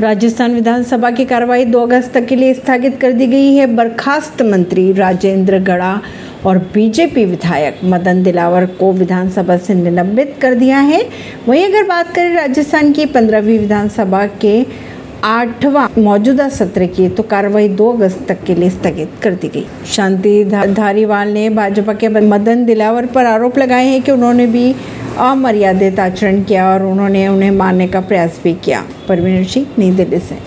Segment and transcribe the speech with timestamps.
[0.00, 4.42] राजस्थान विधानसभा की कार्रवाई 2 अगस्त तक के लिए स्थगित कर दी गई है। बर्खास्त
[4.42, 6.00] मंत्री राजेंद्र गढ़ा
[6.46, 11.02] और बीजेपी विधायक मदन दिलावर को विधानसभा से निलंबित कर दिया है।
[11.48, 14.66] वहीं अगर बात करें राजस्थान की, पंद्रहवीं विधानसभा के
[15.24, 19.64] आठवां मौजूदा सत्र की तो कार्रवाई 2 अगस्त तक के लिए स्थगित कर दी गई।
[19.86, 24.74] शांति धारीवाल ने भाजपा के मदन दिलावर पर आरोप लगाए हैं कि उन्होंने भी
[25.18, 30.18] अमर्यादित आचरण किया और उन्होंने उन्हें मारने का प्रयास भी किया। परवीन सिंह, नई दिल्ली
[30.18, 30.36] से।